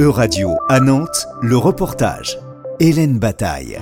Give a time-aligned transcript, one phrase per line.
[0.00, 2.36] E-Radio à Nantes, le reportage.
[2.80, 3.78] Hélène Bataille.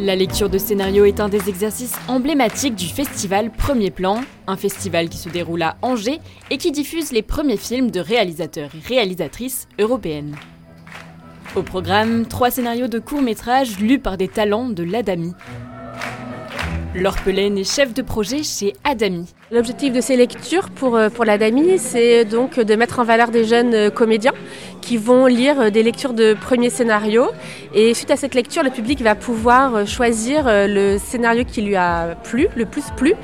[0.00, 5.08] La lecture de scénario est un des exercices emblématiques du festival Premier Plan, un festival
[5.08, 6.18] qui se déroule à Angers
[6.50, 10.34] et qui diffuse les premiers films de réalisateurs et réalisatrices européennes.
[11.54, 15.34] Au programme, trois scénarios de courts-métrages lus par des talents de l'Adami.
[16.94, 19.26] Laure est chef de projet chez Adami.
[19.50, 23.44] L'objectif de ces lectures pour, euh, pour l'Adami, c'est donc de mettre en valeur des
[23.44, 24.32] jeunes euh, comédiens
[24.80, 27.26] qui vont lire euh, des lectures de premiers scénarios.
[27.74, 32.14] Et suite à cette lecture, le public va pouvoir choisir le scénario qui lui a
[32.22, 33.14] plu, le plus plu.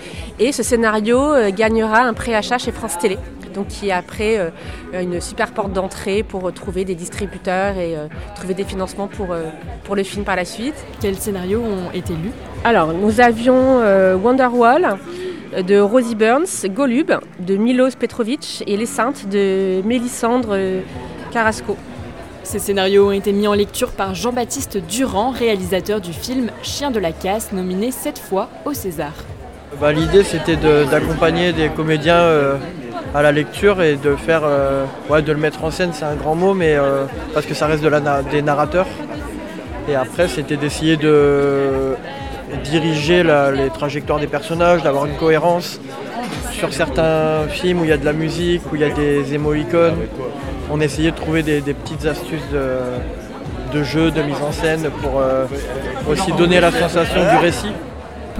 [0.41, 1.21] Et ce scénario
[1.53, 3.19] gagnera un préachat chez France Télé
[3.53, 4.53] donc qui est après
[4.93, 7.97] une super porte d'entrée pour trouver des distributeurs et
[8.35, 9.29] trouver des financements pour,
[9.85, 10.75] pour le film par la suite.
[11.01, 12.33] Quels scénarios ont été lus?
[12.65, 14.99] Alors, nous avions euh, Wonderwall
[15.67, 20.57] de Rosie Burns, Golub de Milos Petrovic et Les Saintes de Mélissandre
[21.33, 21.77] Carrasco.
[22.43, 26.99] Ces scénarios ont été mis en lecture par Jean-Baptiste Durand, réalisateur du film Chien de
[26.99, 29.13] la casse, nominé sept fois au César.
[29.81, 32.57] Bah, l'idée c'était d'accompagner des comédiens euh,
[33.15, 34.85] à la lecture et de faire, euh,
[35.21, 36.77] de le mettre en scène, c'est un grand mot, mais
[37.35, 37.85] parce que ça reste
[38.31, 38.87] des narrateurs.
[39.89, 41.97] Et après c'était d'essayer de
[42.65, 45.81] diriger les trajectoires des personnages, d'avoir une cohérence.
[46.53, 49.35] Sur certains films où il y a de la musique, où il y a des
[49.35, 49.97] émo-icônes,
[50.71, 52.49] on essayait de trouver des, petites astuces
[53.73, 55.47] de, jeu, de mise en scène pour euh,
[56.09, 57.73] aussi donner la sensation du récit.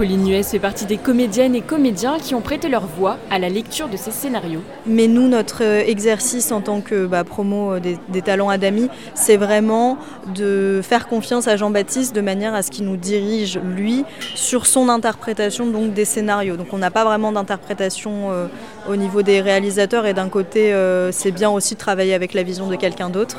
[0.01, 3.49] Pauline Nuès fait partie des comédiennes et comédiens qui ont prêté leur voix à la
[3.49, 4.63] lecture de ces scénarios.
[4.87, 9.37] Mais nous, notre euh, exercice en tant que bah, promo euh, des, talents Adami, c'est
[9.37, 9.99] vraiment
[10.33, 14.89] de faire confiance à Jean-Baptiste de manière à ce qu'il nous dirige, lui, sur son
[14.89, 16.57] interprétation donc, des scénarios.
[16.57, 18.47] Donc on n'a pas vraiment d'interprétation euh,
[18.89, 20.75] au niveau des réalisateurs et d'un côté,
[21.11, 23.37] c'est bien aussi de travailler avec la vision de quelqu'un d'autre.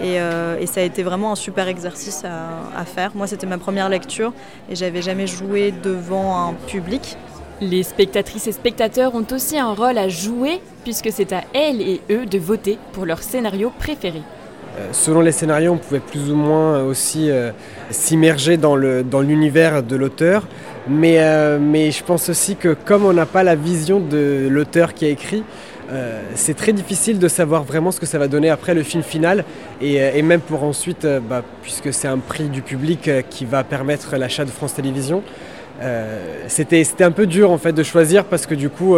[0.00, 3.12] Euh, et, ça a été vraiment un super exercice à, faire.
[3.14, 4.32] Moi, c'était ma première lecture
[4.70, 7.16] et j'avais jamais joué devant un public.
[7.60, 12.00] Les spectatrices et spectateurs ont aussi un rôle à jouer puisque c'est à elles et
[12.10, 14.22] eux de voter pour leur scénario préféré.
[14.78, 17.50] Euh, selon les scénarios, on pouvait plus ou moins aussi euh,
[17.90, 20.46] s'immerger dans l'univers de l'auteur.
[20.88, 25.08] Mais, je pense aussi que comme on n'a pas la vision de l'auteur qui a
[25.08, 25.44] écrit,
[25.92, 29.02] euh, c'est très difficile de savoir vraiment ce que ça va donner après le film
[29.02, 29.44] final
[29.82, 33.62] et, euh, même pour ensuite, euh, bah, puisque c'est un prix du public qui va
[33.62, 35.22] permettre l'achat de France Télévisions.
[36.48, 38.96] C'était un peu dur en fait de choisir parce que du coup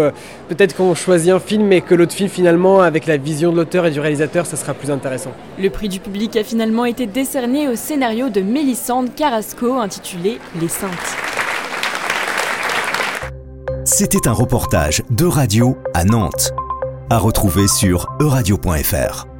[0.49, 3.87] peut-être qu'on choisit un film et que l'autre film finalement avec la vision de l'auteur
[3.87, 5.33] et du réalisateur ça sera plus intéressant.
[5.59, 10.69] Le prix du public a finalement été décerné au scénario de Mélissande Carrasco intitulé Les
[10.69, 10.91] Saintes.
[13.85, 16.53] C'était un reportage de radio à Nantes
[17.11, 19.34] à retrouver sur euradio.fr.